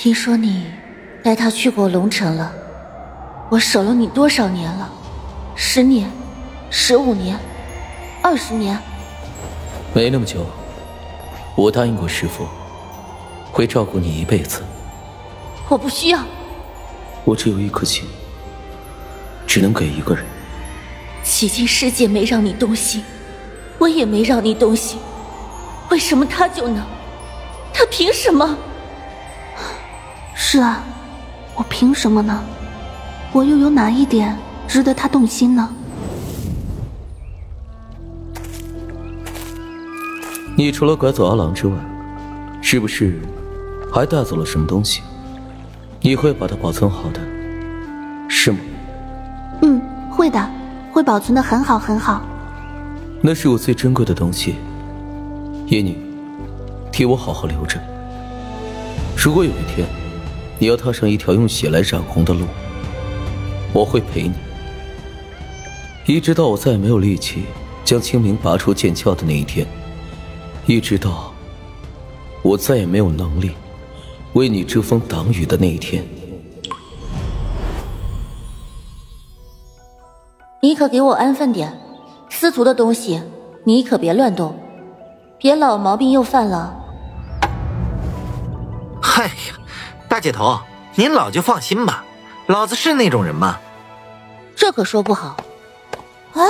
[0.00, 0.64] 听说你
[1.24, 2.52] 带他去过龙城了，
[3.50, 4.88] 我守了你多少年了？
[5.56, 6.08] 十年、
[6.70, 7.36] 十五年、
[8.22, 8.78] 二十年？
[9.92, 10.46] 没那么久。
[11.56, 12.46] 我答应过师傅，
[13.50, 14.62] 会照顾你一辈子。
[15.68, 16.20] 我不需要。
[17.24, 18.04] 我只有一颗心，
[19.48, 20.24] 只能给一个人。
[21.24, 23.02] 迄今世界没让你动心，
[23.78, 25.00] 我也没让你动心，
[25.90, 26.86] 为什么他就能？
[27.74, 28.56] 他凭什么？
[30.50, 30.82] 是啊，
[31.56, 32.42] 我凭什么呢？
[33.32, 34.34] 我又有哪一点
[34.66, 35.68] 值得他动心呢？
[40.56, 41.74] 你除了拐走阿郎之外，
[42.62, 43.20] 是不是
[43.92, 45.02] 还带走了什么东西？
[46.00, 47.20] 你会把它保存好的，
[48.26, 48.58] 是吗？
[49.60, 49.78] 嗯，
[50.10, 50.50] 会的，
[50.90, 52.22] 会保存的很好很好。
[53.20, 54.54] 那是我最珍贵的东西，
[55.66, 55.98] 叶女，
[56.90, 57.78] 替我好好留着。
[59.14, 59.86] 如果有一天，
[60.60, 62.44] 你要踏上一条用血来染红的路，
[63.72, 64.34] 我会陪你，
[66.04, 67.44] 一直到我再也没有力气
[67.84, 69.64] 将清明拔出剑鞘的那一天，
[70.66, 71.32] 一直到
[72.42, 73.52] 我再也没有能力
[74.32, 76.04] 为你遮风挡雨的那一天。
[80.60, 81.72] 你可给我安分点，
[82.28, 83.22] 司徒的东西
[83.62, 84.58] 你可别乱动，
[85.38, 86.74] 别老毛病又犯了。
[89.00, 89.57] 嗨呀！
[90.18, 90.58] 大姐头，
[90.96, 92.04] 您老就放心吧，
[92.48, 93.60] 老子是那种人吗？
[94.56, 95.36] 这可说不好。
[96.34, 96.42] 啊，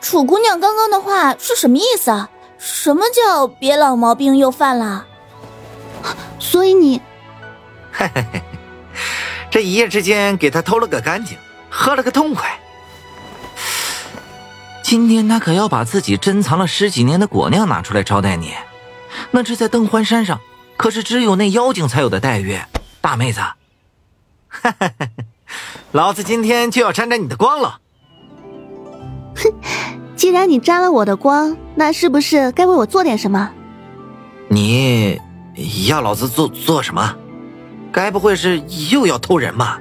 [0.00, 2.28] 楚姑娘刚刚的话是什么意思啊？
[2.58, 5.06] 什么叫别老毛病又犯了？
[6.40, 7.00] 所以你，
[7.92, 8.42] 嘿嘿嘿，
[9.52, 11.38] 这一夜之间给他偷了个干净，
[11.70, 12.58] 喝了个痛快。
[14.82, 18.52] 今天他可要把自己珍藏了十几年的果酿拿出来招待你，
[19.30, 20.40] 那这在登欢山上
[20.76, 22.58] 可是只有那妖精才有的待遇。
[23.02, 23.40] 大妹子，
[24.48, 24.90] 哈 哈
[25.90, 27.80] 老子今天就要沾沾你的光了。
[29.36, 29.52] 哼，
[30.16, 33.50] 既然你沾了我的光，那是不是该为我做点什么？
[34.48, 35.20] 你
[35.88, 37.14] 要老子做做什么？
[37.92, 38.58] 该不会是
[38.90, 39.80] 又要偷人吧？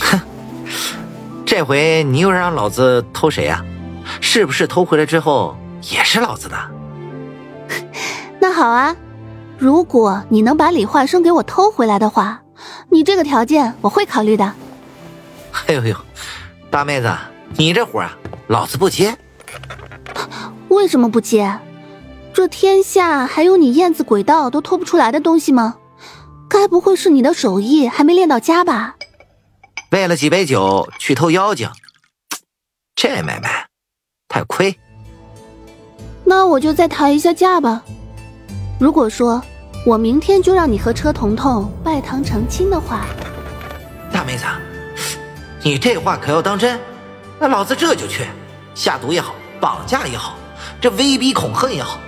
[0.00, 0.20] 哼，
[1.46, 3.64] 这回你又让老子偷谁呀？
[4.20, 5.56] 是不是偷回来之后
[5.90, 6.56] 也是老子的？
[8.40, 8.94] 那好啊。
[9.62, 12.42] 如果你能把李化生给我偷回来的话，
[12.88, 14.52] 你这个条件我会考虑的。
[15.52, 15.96] 哎呦呦，
[16.68, 17.08] 大妹子，
[17.56, 18.18] 你这活啊，
[18.48, 19.16] 老子不接。
[20.66, 21.60] 为什么不接？
[22.34, 25.76] 这天下还有你燕子鬼道都偷不出来的东西吗？
[26.50, 28.96] 该不会是你的手艺还没练到家吧？
[29.92, 31.70] 为了几杯酒去偷妖精，
[32.96, 33.68] 这买卖
[34.26, 34.76] 太亏。
[36.24, 37.84] 那我就再谈一下价吧。
[38.82, 39.40] 如果说。
[39.84, 43.04] 我明天就让你和车彤彤拜堂成亲的话，
[44.12, 44.44] 大妹子，
[45.60, 46.78] 你这话可要当真？
[47.40, 48.24] 那老子这就去，
[48.76, 50.36] 下毒也好，绑架也好，
[50.80, 51.98] 这威逼恐吓也好，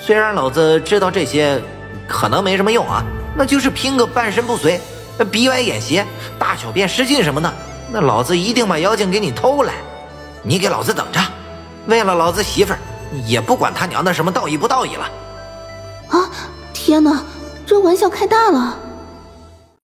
[0.00, 1.60] 虽然老子知道这些
[2.06, 3.02] 可能没什么用啊，
[3.36, 4.80] 那就是拼个半身不遂，
[5.32, 6.06] 鼻歪眼斜，
[6.38, 7.52] 大小便失禁什么的，
[7.90, 9.74] 那老子一定把妖精给你偷来，
[10.44, 11.20] 你给老子等着，
[11.86, 12.78] 为了老子媳妇儿，
[13.26, 15.10] 也不管他娘的什么道义不道义了。
[16.08, 16.30] 啊！
[16.72, 17.22] 天哪，
[17.66, 18.78] 这玩笑开大了！